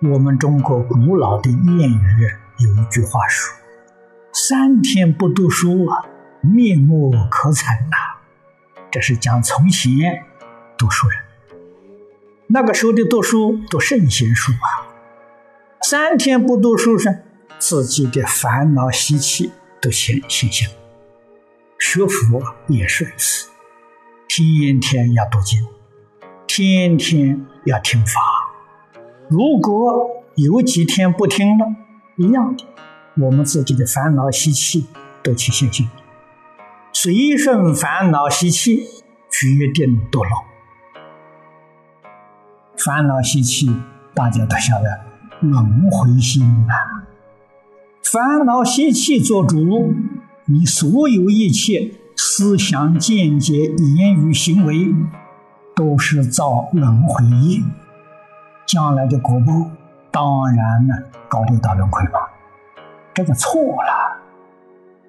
[0.00, 3.52] 我们中国古老的谚语有一句话说
[4.32, 6.06] ：“三天不读书啊，
[6.40, 7.96] 面目可憎呐。”
[8.92, 10.22] 这是讲从前
[10.76, 11.18] 读书人，
[12.46, 14.86] 那个时候的读书读圣贤书啊，
[15.82, 17.24] 三天不读书是，
[17.58, 19.50] 自己的烦恼习气
[19.82, 20.70] 都现现象。
[21.80, 23.48] 学佛也是如此，
[24.28, 25.66] 天天要读经，
[26.46, 28.27] 天天要听法。
[29.28, 31.66] 如果有几天不听了，
[32.16, 32.64] 一样的，
[33.22, 34.86] 我们自己的烦恼习气
[35.22, 35.86] 都起现行，
[36.94, 38.84] 随顺烦恼习气，
[39.30, 40.44] 决定堕落。
[42.78, 43.68] 烦恼习气，
[44.14, 45.00] 大家都晓得，
[45.40, 47.04] 轮回心啊。
[48.02, 49.92] 烦恼习气做主，
[50.46, 54.94] 你所有一切思想、见解、言语、行为，
[55.76, 57.60] 都是造轮回业。
[58.68, 59.70] 将来的果报，
[60.10, 60.94] 当然呢，
[61.26, 62.20] 搞六道轮回嘛，
[63.14, 64.20] 这个错了。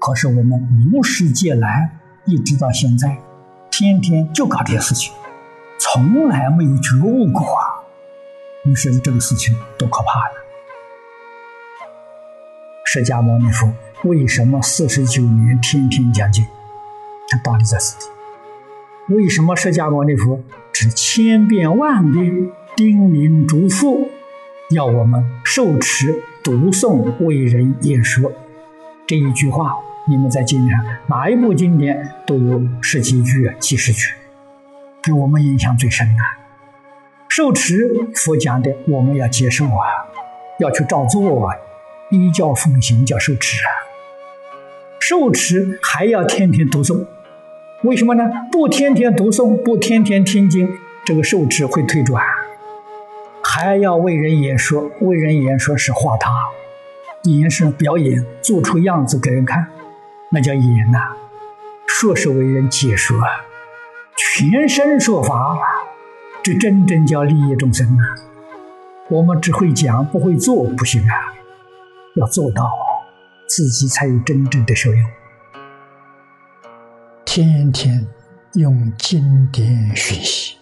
[0.00, 1.90] 可是我们无始劫来
[2.24, 3.18] 一直到现在，
[3.70, 5.12] 天天就搞这些事情，
[5.78, 7.84] 从来没有觉悟过啊。
[8.64, 10.34] 你说这个事情多可怕呢？
[12.86, 13.70] 释迦牟尼佛
[14.04, 16.42] 为什么四十九年天天讲经？
[17.28, 18.06] 他道理在此地。
[19.14, 20.40] 为什么释迦牟尼佛
[20.72, 22.50] 只千遍万遍？
[22.74, 24.08] 叮咛嘱咐，
[24.70, 28.32] 要我们受持、读诵、为人演说。
[29.06, 29.74] 这一句话，
[30.08, 34.14] 你们在经上哪一部经典都有十几句、几十句，
[35.02, 36.14] 给我们印象最深的。
[37.28, 39.84] 受持佛讲的，我们要接受啊，
[40.58, 41.54] 要去照做啊，
[42.10, 43.68] 依教奉行叫受持啊。
[44.98, 47.04] 受持还要天天读诵，
[47.82, 48.24] 为什么呢？
[48.50, 50.70] 不天天读诵，不天天听经，
[51.04, 52.24] 这个受持会退转。
[53.54, 56.32] 还要为人演说，为人演说是画他，
[57.24, 59.66] 演是表演，做出样子给人看，
[60.30, 61.14] 那叫演呐。
[61.86, 63.20] 说是为人解说，
[64.16, 65.58] 全身说法，
[66.42, 68.16] 这真正叫利益众生啊。
[69.10, 71.34] 我们只会讲不会做不行啊，
[72.16, 72.72] 要做到，
[73.46, 75.10] 自己才有真正的受用。
[77.26, 78.06] 天天
[78.54, 80.56] 用经典学习，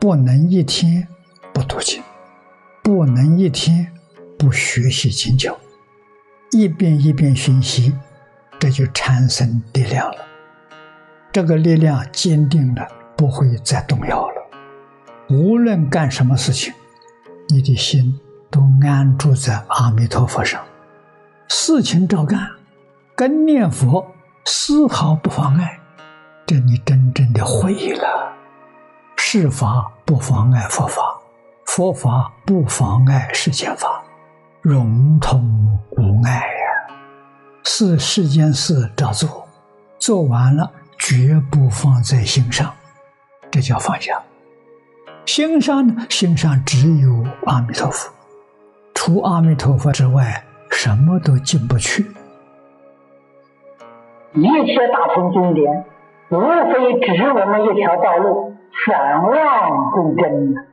[0.00, 1.06] 不能一天
[1.52, 2.02] 不读经。
[2.82, 3.92] 不能一天
[4.36, 5.56] 不学习经教，
[6.50, 7.94] 一遍一遍学习，
[8.58, 10.16] 这就产生力量了。
[11.30, 12.84] 这个力量坚定了，
[13.16, 14.34] 不会再动摇了。
[15.30, 16.74] 无论干什么事情，
[17.48, 18.18] 你的心
[18.50, 20.60] 都安住在阿弥陀佛上，
[21.48, 22.40] 事情照干，
[23.14, 24.04] 跟念佛
[24.44, 25.78] 丝毫不妨碍。
[26.44, 28.32] 这你真正的会了，
[29.16, 31.11] 是法不妨碍佛法。
[31.74, 34.04] 佛法不妨碍世间法，
[34.60, 35.40] 融通
[35.92, 36.94] 无碍呀。
[37.64, 39.48] 是世间事照做，
[39.98, 42.70] 做完了绝不放在心上，
[43.50, 44.20] 这叫放下。
[45.24, 48.12] 心上呢，心上只有阿弥陀佛，
[48.92, 52.02] 除阿弥陀佛之外，什么都进不去。
[54.34, 55.86] 一切大乘经典，
[56.28, 58.54] 无非指我们一条道路，
[58.86, 60.66] 返望归真。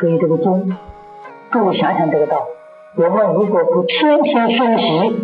[0.00, 0.76] 所以这个经，
[1.50, 2.42] 各位想想这个道：
[2.96, 5.14] 我们如果不天天学习，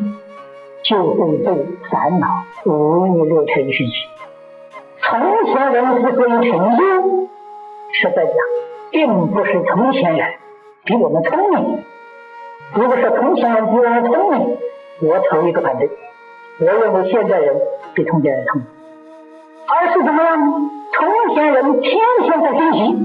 [0.83, 1.47] 就会被
[1.91, 2.27] 烦恼
[2.67, 3.95] 五欲六尘熏习。
[5.01, 6.83] 从前人之所以成就，
[7.95, 8.35] 实在讲，
[8.91, 10.35] 并不是从前人
[10.85, 11.83] 比我们聪明。
[12.75, 14.59] 如果说从前人比我们聪明，
[15.01, 15.89] 我投一个反对。
[16.61, 17.57] 我认为现在人
[17.95, 18.67] 比从前人聪明，
[19.69, 20.71] 而是怎么样？
[20.93, 22.97] 从前人天天在学习。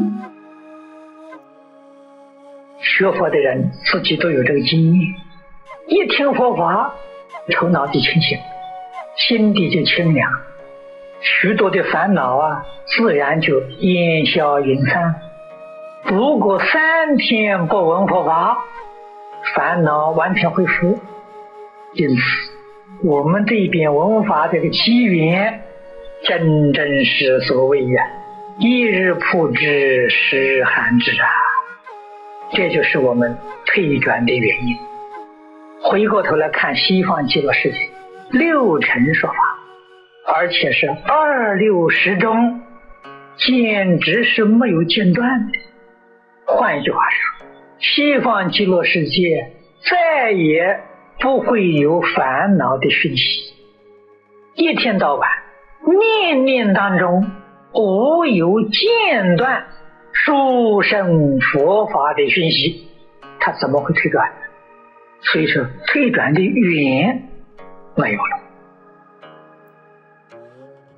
[3.02, 5.02] 学佛的人自己都有这个经验，
[5.88, 6.94] 一听佛法，
[7.56, 8.38] 头脑就清醒，
[9.18, 10.32] 心底就清凉，
[11.20, 15.16] 许多的烦恼啊，自然就烟消云散。
[16.06, 18.60] 如果三天不闻佛法，
[19.56, 21.00] 烦恼完全恢复。
[21.96, 22.22] 因此，
[23.04, 25.64] 我们这边闻法这个机缘，
[26.28, 28.04] 真正是所谓呀，
[28.60, 31.51] 一日曝之，十日寒之啊。
[32.54, 34.76] 这就是我们退转的原因。
[35.84, 37.78] 回过头来看西方极乐世界，
[38.32, 39.36] 六尘说法，
[40.28, 42.62] 而且是二六十中，
[43.38, 45.60] 简直是没有间断的。
[46.46, 47.48] 换一句话说，
[47.80, 49.52] 西方极乐世界
[49.90, 50.82] 再也
[51.20, 53.54] 不会有烦恼的讯息，
[54.56, 55.30] 一天到晚，
[55.84, 57.32] 念念当中
[57.74, 59.66] 无有间断。
[60.24, 62.88] 殊胜佛法的讯息，
[63.40, 64.32] 它怎么会退转？
[65.22, 67.28] 所以说，退转的缘
[67.96, 68.40] 没有了。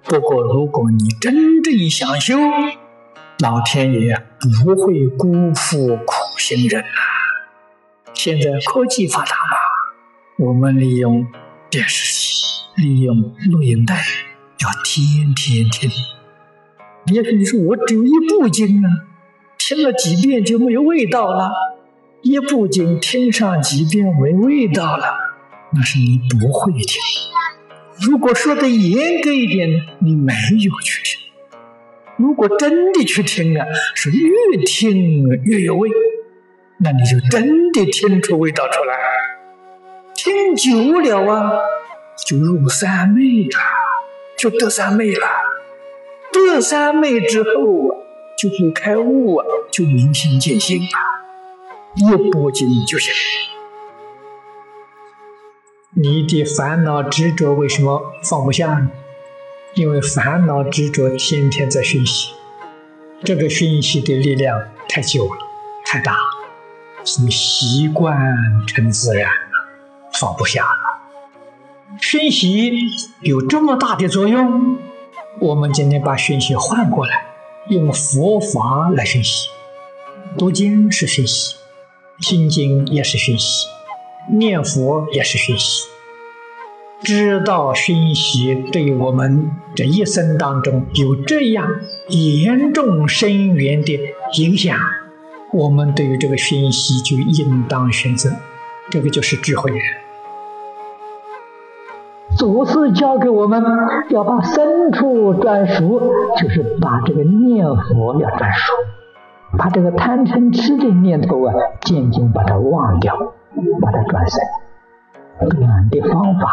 [0.03, 2.37] 不过，如果你真正想修，
[3.39, 6.87] 老天爷不会辜负苦心人啊！
[8.13, 11.25] 现在科技发达嘛，我们利用
[11.69, 13.15] 电视机，利用
[13.49, 15.89] 录音带，要天天听。
[17.07, 18.89] 也许你说我只有一部经啊，
[19.65, 21.49] 听了几遍就没有味道了。
[22.21, 25.05] 一不仅听上几遍没味道了，
[25.73, 27.01] 那是你不会听。
[28.01, 29.69] 如果说的严格一点，
[29.99, 31.17] 你没有去听；
[32.17, 33.65] 如果真的去听啊，
[33.95, 35.89] 是越听越有味，
[36.79, 38.97] 那你就真的听出味道出来。
[40.13, 41.53] 听久了啊，
[42.27, 43.59] 就入三昧了，
[44.37, 45.25] 就得三昧了。
[46.33, 48.02] 得三昧之后啊，
[48.43, 50.99] 就会开悟啊，就明心见性啊，
[51.95, 53.09] 一部经就是。
[55.91, 58.91] 你的烦恼执着为什么放不下呢？
[59.75, 62.33] 因为烦恼执着天天在熏习，
[63.23, 65.37] 这个熏习的力量太久了，
[65.85, 66.17] 太大，
[67.05, 68.35] 所以习惯
[68.67, 69.69] 成自然了，
[70.19, 71.97] 放不下了。
[72.01, 72.73] 熏习
[73.21, 74.77] 有这么大的作用，
[75.39, 77.27] 我们今天把熏习换过来，
[77.69, 79.47] 用佛法来熏习，
[80.37, 81.55] 读经是熏习，
[82.19, 83.67] 心经也是熏习。
[84.31, 85.85] 念佛也是学习，
[87.03, 91.67] 知道熏习对我们这一生当中有这样
[92.09, 93.97] 严重深远的
[94.37, 94.77] 影响，
[95.53, 98.29] 我们对于这个熏习就应当选择，
[98.91, 99.71] 这个就是智慧。
[102.37, 103.63] 祖师教给我们
[104.09, 105.99] 要把深处转熟，
[106.37, 108.73] 就是把这个念佛要转熟，
[109.57, 113.15] 把这个贪嗔痴的念头啊，渐渐把它忘掉。
[113.79, 114.39] 把它转身，
[115.47, 116.49] 转的方法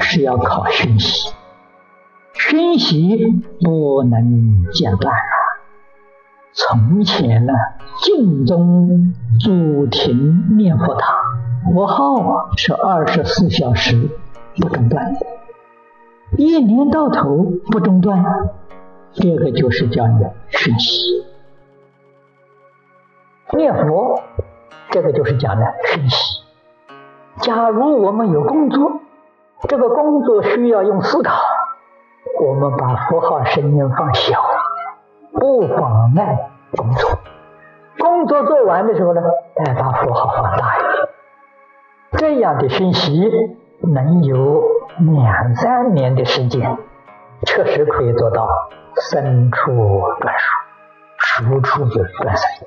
[0.00, 1.32] 是要靠熏习，
[2.34, 5.34] 熏习不能间断啊。
[6.52, 7.54] 从前呢，
[8.02, 11.16] 净宗祖庭念佛堂，
[11.72, 14.10] 佛号是二十四小时
[14.60, 15.14] 不中断，
[16.36, 18.24] 一年到头不中断，
[19.12, 21.24] 这个就是叫你熏习
[23.52, 24.20] 念佛。
[24.90, 26.42] 这个就是讲的熏习。
[27.40, 29.00] 假如我们有工作，
[29.68, 31.34] 这个工作需要用思考，
[32.40, 34.40] 我们把符号声音放小，
[35.32, 37.18] 不妨碍工作。
[37.98, 39.20] 工作做完的时候呢，
[39.56, 41.08] 再把符号放大一点。
[42.12, 43.30] 这样的熏习
[43.80, 44.62] 能有
[44.98, 46.76] 两三年的时间，
[47.46, 48.48] 确实可以做到
[49.10, 52.66] 生处转熟，熟处就转深。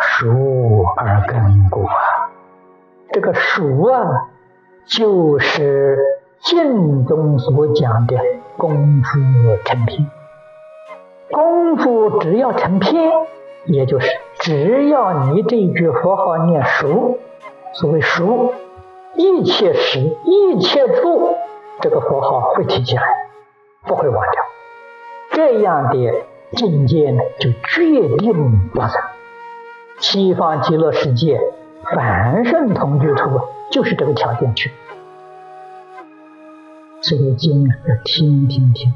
[0.00, 1.94] 熟而根固啊，
[3.12, 4.28] 这个熟啊，
[4.86, 5.98] 就是
[6.40, 8.16] 经中所讲的
[8.56, 9.18] 功夫
[9.64, 10.10] 成片。
[11.30, 13.10] 功夫只要成片，
[13.66, 14.08] 也就是
[14.40, 17.18] 只要你这句佛号念熟，
[17.72, 18.52] 所谓熟，
[19.16, 21.36] 一切时一切处，
[21.80, 23.02] 这个佛号会提起来，
[23.86, 24.42] 不会忘掉。
[25.32, 29.00] 这样的境界呢，就决定往生。
[29.98, 31.40] 西方极乐世界
[31.94, 33.40] 凡圣同居土
[33.70, 34.70] 就是这个条件去。
[37.00, 38.92] 这个经啊，要天天听，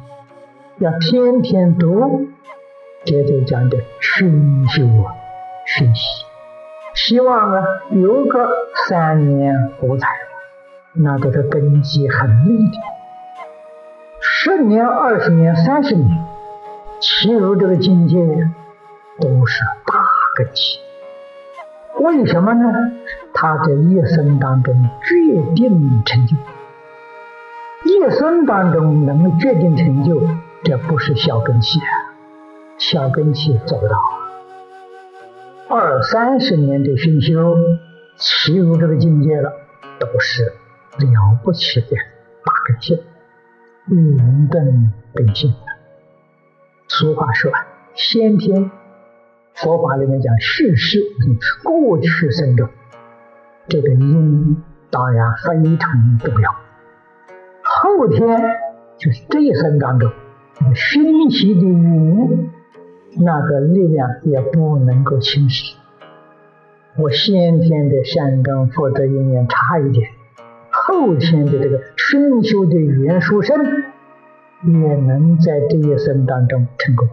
[0.79, 2.27] 要天天读，
[3.05, 5.15] 这就讲的深修啊，
[5.67, 6.26] 熏习。
[6.97, 8.49] 希望啊，有个
[8.89, 10.09] 三年五载，
[10.95, 12.79] 那这个根基很硬的。
[14.19, 16.25] 十年、二十年、三十年，
[16.99, 18.17] 其入这个境界
[19.21, 20.03] 都是大
[20.37, 20.79] 根基。
[22.01, 22.73] 为什么呢？
[23.35, 24.75] 他在一生当中
[25.05, 26.35] 决定成就，
[27.85, 30.23] 一生当中能决定成就，
[30.65, 31.93] 这不是小根器啊，
[32.79, 33.97] 小根器做不到。
[35.79, 37.55] 二三十年的熏修，
[38.17, 39.53] 起入这个境界了，
[40.01, 42.99] 都是了不起的大根器，
[43.91, 45.53] 云登本性。
[46.89, 47.53] 俗话说，
[47.95, 48.71] 先天。
[49.53, 51.03] 佛法里面讲世事，
[51.63, 52.71] 过去生中，
[53.69, 54.57] 这个因
[54.91, 56.53] 当然非常重要。
[57.63, 58.41] 后天
[58.97, 60.11] 就是这一生当中，
[60.75, 62.51] 熏习的因，
[63.15, 65.77] 那个力量也不能够轻视。
[66.99, 70.11] 我先天的善根福德因缘差一点，
[70.71, 73.57] 后天的这个熏修的缘殊深，
[74.65, 77.09] 也能在这一生当中成功。